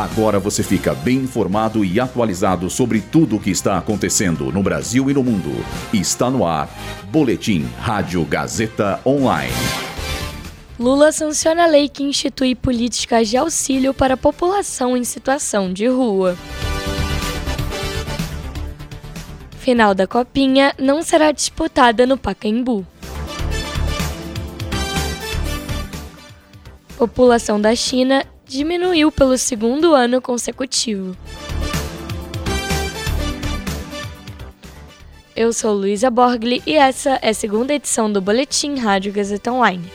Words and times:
Agora 0.00 0.38
você 0.38 0.62
fica 0.62 0.94
bem 0.94 1.18
informado 1.18 1.84
e 1.84 2.00
atualizado 2.00 2.70
sobre 2.70 3.02
tudo 3.02 3.36
o 3.36 3.38
que 3.38 3.50
está 3.50 3.76
acontecendo 3.76 4.50
no 4.50 4.62
Brasil 4.62 5.10
e 5.10 5.12
no 5.12 5.22
mundo. 5.22 5.62
Está 5.92 6.30
no 6.30 6.46
ar. 6.46 6.70
Boletim 7.10 7.68
Rádio 7.78 8.24
Gazeta 8.24 8.98
Online. 9.04 9.52
Lula 10.78 11.12
sanciona 11.12 11.64
a 11.64 11.66
lei 11.66 11.86
que 11.86 12.02
institui 12.02 12.54
políticas 12.54 13.28
de 13.28 13.36
auxílio 13.36 13.92
para 13.92 14.14
a 14.14 14.16
população 14.16 14.96
em 14.96 15.04
situação 15.04 15.70
de 15.70 15.86
rua. 15.86 16.34
Final 19.58 19.94
da 19.94 20.06
Copinha 20.06 20.74
não 20.78 21.02
será 21.02 21.30
disputada 21.30 22.06
no 22.06 22.16
Pacaembu. 22.16 22.86
População 26.96 27.60
da 27.60 27.74
China 27.74 28.24
diminuiu 28.50 29.12
pelo 29.12 29.38
segundo 29.38 29.94
ano 29.94 30.20
consecutivo. 30.20 31.16
Eu 35.36 35.52
sou 35.52 35.72
Luísa 35.72 36.10
Borgli 36.10 36.60
e 36.66 36.74
essa 36.74 37.10
é 37.22 37.28
a 37.28 37.34
segunda 37.34 37.72
edição 37.72 38.12
do 38.12 38.20
Boletim 38.20 38.74
Rádio 38.74 39.12
Gazeta 39.12 39.52
Online. 39.52 39.88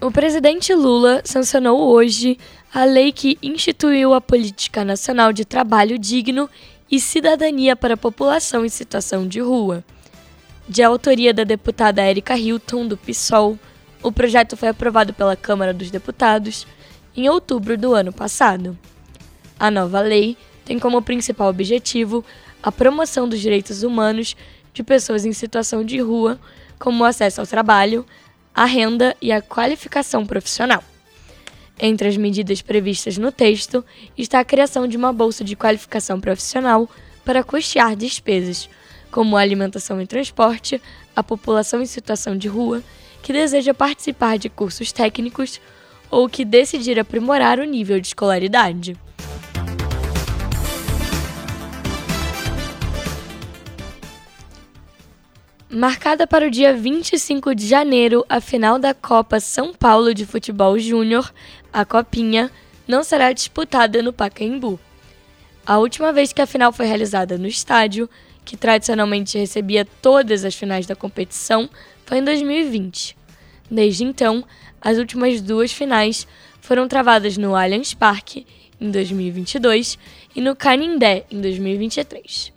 O 0.00 0.10
presidente 0.10 0.72
Lula 0.72 1.20
sancionou 1.26 1.78
hoje 1.92 2.38
a 2.72 2.86
lei 2.86 3.12
que 3.12 3.38
instituiu 3.42 4.14
a 4.14 4.20
Política 4.20 4.82
Nacional 4.82 5.30
de 5.30 5.44
Trabalho 5.44 5.98
Digno 5.98 6.48
e 6.90 6.98
Cidadania 6.98 7.76
para 7.76 7.94
a 7.94 7.98
População 7.98 8.64
em 8.64 8.70
Situação 8.70 9.28
de 9.28 9.40
Rua. 9.40 9.84
De 10.66 10.82
autoria 10.82 11.34
da 11.34 11.44
deputada 11.44 12.02
Erika 12.02 12.38
Hilton, 12.38 12.88
do 12.88 12.96
PSOL, 12.96 13.58
o 14.04 14.12
projeto 14.12 14.54
foi 14.54 14.68
aprovado 14.68 15.14
pela 15.14 15.34
Câmara 15.34 15.72
dos 15.72 15.90
Deputados 15.90 16.66
em 17.16 17.26
outubro 17.30 17.76
do 17.76 17.94
ano 17.94 18.12
passado. 18.12 18.78
A 19.58 19.70
nova 19.70 19.98
lei 20.00 20.36
tem 20.62 20.78
como 20.78 21.00
principal 21.00 21.48
objetivo 21.48 22.22
a 22.62 22.70
promoção 22.70 23.26
dos 23.26 23.40
direitos 23.40 23.82
humanos 23.82 24.36
de 24.74 24.82
pessoas 24.82 25.24
em 25.24 25.32
situação 25.32 25.82
de 25.82 25.98
rua, 26.00 26.38
como 26.78 27.02
o 27.02 27.06
acesso 27.06 27.40
ao 27.40 27.46
trabalho, 27.46 28.04
à 28.54 28.66
renda 28.66 29.16
e 29.22 29.32
à 29.32 29.40
qualificação 29.40 30.26
profissional. 30.26 30.84
Entre 31.80 32.06
as 32.06 32.16
medidas 32.18 32.60
previstas 32.60 33.16
no 33.16 33.32
texto 33.32 33.82
está 34.18 34.40
a 34.40 34.44
criação 34.44 34.86
de 34.86 34.98
uma 34.98 35.14
bolsa 35.14 35.42
de 35.42 35.56
qualificação 35.56 36.20
profissional 36.20 36.90
para 37.24 37.42
custear 37.42 37.96
despesas, 37.96 38.68
como 39.10 39.34
alimentação 39.34 39.98
e 39.98 40.06
transporte, 40.06 40.80
à 41.16 41.22
população 41.22 41.80
em 41.80 41.86
situação 41.86 42.36
de 42.36 42.48
rua 42.48 42.82
que 43.24 43.32
deseja 43.32 43.72
participar 43.72 44.36
de 44.36 44.50
cursos 44.50 44.92
técnicos 44.92 45.58
ou 46.10 46.28
que 46.28 46.44
decidir 46.44 47.00
aprimorar 47.00 47.58
o 47.58 47.64
nível 47.64 47.98
de 47.98 48.08
escolaridade. 48.08 48.94
Marcada 55.70 56.26
para 56.26 56.46
o 56.46 56.50
dia 56.50 56.74
25 56.74 57.54
de 57.54 57.66
janeiro, 57.66 58.26
a 58.28 58.42
final 58.42 58.78
da 58.78 58.92
Copa 58.92 59.40
São 59.40 59.72
Paulo 59.72 60.12
de 60.12 60.26
Futebol 60.26 60.78
Júnior, 60.78 61.32
a 61.72 61.82
Copinha, 61.82 62.50
não 62.86 63.02
será 63.02 63.32
disputada 63.32 64.02
no 64.02 64.12
Pacaembu. 64.12 64.78
A 65.64 65.78
última 65.78 66.12
vez 66.12 66.30
que 66.30 66.42
a 66.42 66.46
final 66.46 66.70
foi 66.72 66.84
realizada 66.84 67.38
no 67.38 67.48
estádio, 67.48 68.08
que 68.44 68.56
tradicionalmente 68.56 69.38
recebia 69.38 69.84
todas 70.02 70.44
as 70.44 70.54
finais 70.54 70.86
da 70.86 70.94
competição, 70.94 71.68
foi 72.04 72.18
em 72.18 72.24
2020. 72.24 73.16
Desde 73.70 74.04
então, 74.04 74.44
as 74.80 74.98
últimas 74.98 75.40
duas 75.40 75.72
finais 75.72 76.26
foram 76.60 76.86
travadas 76.86 77.36
no 77.36 77.54
Allianz 77.56 77.94
Parque, 77.94 78.46
em 78.80 78.90
2022, 78.90 79.98
e 80.36 80.40
no 80.40 80.54
Canindé, 80.54 81.24
em 81.30 81.40
2023. 81.40 82.52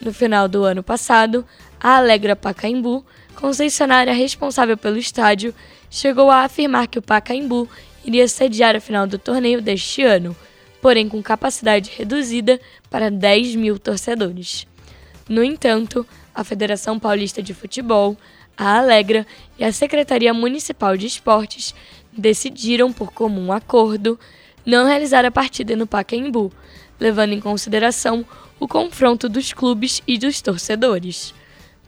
No 0.00 0.12
final 0.12 0.48
do 0.48 0.64
ano 0.64 0.82
passado, 0.82 1.46
a 1.80 1.96
Alegra 1.98 2.34
Pacaembu, 2.34 3.04
concessionária 3.36 4.12
responsável 4.12 4.76
pelo 4.76 4.98
estádio, 4.98 5.54
chegou 5.90 6.30
a 6.30 6.44
afirmar 6.44 6.88
que 6.88 6.98
o 6.98 7.02
Pacaembu 7.02 7.68
iria 8.04 8.26
sediar 8.26 8.76
a 8.76 8.80
final 8.80 9.06
do 9.06 9.18
torneio 9.18 9.62
deste 9.62 10.02
ano, 10.02 10.36
porém 10.80 11.08
com 11.08 11.22
capacidade 11.22 11.90
reduzida 11.96 12.60
para 12.90 13.10
10 13.10 13.54
mil 13.54 13.78
torcedores. 13.78 14.66
No 15.28 15.42
entanto, 15.42 16.06
a 16.34 16.44
Federação 16.44 16.98
Paulista 16.98 17.42
de 17.42 17.54
Futebol, 17.54 18.16
a 18.56 18.78
Alegra 18.78 19.26
e 19.58 19.64
a 19.64 19.72
Secretaria 19.72 20.34
Municipal 20.34 20.96
de 20.96 21.06
Esportes 21.06 21.74
decidiram, 22.12 22.92
por 22.92 23.12
comum 23.12 23.52
acordo, 23.52 24.18
não 24.64 24.86
realizar 24.86 25.24
a 25.24 25.30
partida 25.30 25.74
no 25.74 25.86
Pacaembu, 25.86 26.52
levando 27.00 27.32
em 27.32 27.40
consideração 27.40 28.24
o 28.60 28.68
confronto 28.68 29.28
dos 29.28 29.52
clubes 29.52 30.02
e 30.06 30.18
dos 30.18 30.40
torcedores. 30.40 31.34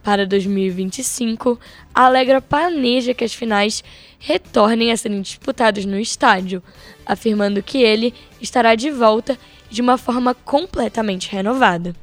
Para 0.03 0.25
2025, 0.25 1.59
a 1.93 2.05
Alegra 2.05 2.41
planeja 2.41 3.13
que 3.13 3.23
as 3.23 3.33
finais 3.33 3.83
retornem 4.19 4.91
a 4.91 4.97
serem 4.97 5.21
disputadas 5.21 5.85
no 5.85 5.99
estádio, 5.99 6.63
afirmando 7.05 7.61
que 7.61 7.79
ele 7.79 8.13
estará 8.41 8.73
de 8.75 8.89
volta 8.89 9.37
de 9.69 9.81
uma 9.81 9.97
forma 9.97 10.33
completamente 10.33 11.29
renovada. 11.29 11.95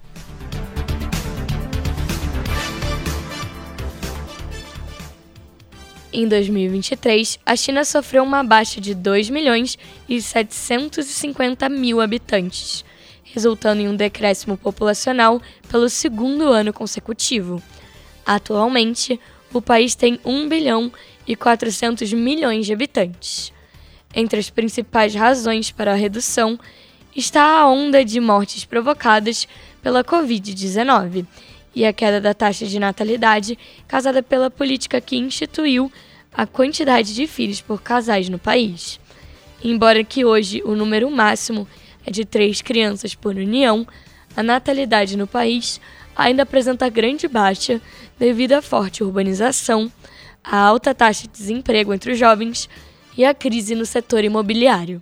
Em 6.17 6.29
2023, 6.29 7.41
a 7.45 7.57
China 7.57 7.85
sofreu 7.85 8.23
uma 8.23 8.45
baixa 8.45 8.81
de 8.81 8.95
2 8.95 9.31
milhões 9.31 9.77
e 10.09 10.23
750 10.23 11.69
mil 11.69 12.01
habitantes, 12.01 12.85
resultando 13.25 13.81
em 13.81 13.89
um 13.89 13.97
decréscimo 13.97 14.57
populacional 14.57 15.43
pelo 15.69 15.89
segundo 15.89 16.45
ano 16.53 16.73
consecutivo. 16.73 17.61
Atualmente, 18.25 19.19
o 19.53 19.61
país 19.61 19.97
tem 19.97 20.21
1 20.25 20.49
bilhão 20.49 20.93
e 21.27 21.35
400 21.35 22.13
milhões 22.13 22.65
de 22.65 22.73
habitantes. 22.73 23.53
Entre 24.15 24.39
as 24.39 24.49
principais 24.49 25.17
razões 25.17 25.73
para 25.73 25.95
a 25.95 25.97
redução 25.97 26.57
está 27.17 27.59
a 27.59 27.69
onda 27.69 28.05
de 28.05 28.21
mortes 28.21 28.65
provocadas 28.65 29.49
pela 29.83 30.05
Covid-19 30.05 31.27
e 31.75 31.85
a 31.85 31.93
queda 31.93 32.21
da 32.21 32.33
taxa 32.33 32.67
de 32.67 32.79
natalidade 32.79 33.59
causada 33.89 34.23
pela 34.23 34.51
política 34.51 35.01
que 35.01 35.17
instituiu 35.17 35.91
a 36.33 36.47
quantidade 36.47 37.15
de 37.15 37.27
filhos 37.27 37.61
por 37.61 37.83
casais 37.83 38.29
no 38.29 38.39
país. 38.39 38.99
Embora 39.63 40.05
que 40.05 40.25
hoje 40.25 40.63
o 40.65 40.75
número 40.75 41.11
máximo 41.11 41.67
é 42.05 42.11
de 42.11 42.25
três 42.25 42.61
crianças 42.61 43.15
por 43.15 43.35
união, 43.35 43.87
a 44.37 44.43
natalidade 44.43 45.17
no 45.17 45.27
país 45.27 45.81
ainda 46.15 46.43
apresenta 46.43 46.89
grande 46.89 47.27
baixa 47.27 47.81
devido 48.19 48.53
à 48.53 48.63
forte 48.63 49.03
urbanização, 49.03 49.91
à 50.43 50.59
alta 50.59 50.95
taxa 50.95 51.23
de 51.23 51.33
desemprego 51.33 51.95
entre 51.95 52.13
os 52.13 52.19
jovens 52.19 52.69
e 53.17 53.25
à 53.25 53.33
crise 53.33 53.75
no 53.75 53.87
setor 53.87 54.25
imobiliário. 54.25 55.01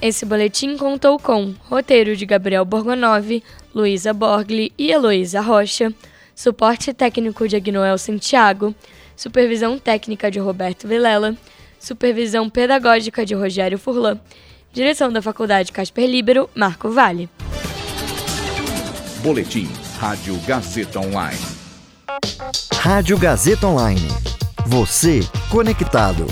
Esse 0.00 0.26
boletim 0.26 0.76
contou 0.76 1.18
com 1.18 1.54
roteiro 1.68 2.14
de 2.14 2.26
Gabriel 2.26 2.64
Borgonov, 2.64 3.42
Luísa 3.74 4.12
Borgli 4.12 4.72
e 4.76 4.90
Heloísa 4.90 5.40
Rocha, 5.40 5.92
suporte 6.34 6.92
técnico 6.92 7.48
de 7.48 7.56
Agnoel 7.56 7.96
Santiago, 7.96 8.74
supervisão 9.16 9.78
técnica 9.78 10.30
de 10.30 10.38
Roberto 10.38 10.86
Vilela, 10.86 11.34
supervisão 11.78 12.50
pedagógica 12.50 13.24
de 13.24 13.34
Rogério 13.34 13.78
Furlan, 13.78 14.20
direção 14.72 15.10
da 15.10 15.22
Faculdade 15.22 15.72
Casper 15.72 16.06
Libero, 16.06 16.50
Marco 16.54 16.90
Vale. 16.90 17.30
Boletim 19.22 19.66
Rádio 19.98 20.36
Gazeta 20.46 21.00
Online. 21.00 21.40
Rádio 22.74 23.18
Gazeta 23.18 23.66
Online. 23.66 24.08
Você 24.66 25.20
conectado. 25.50 26.26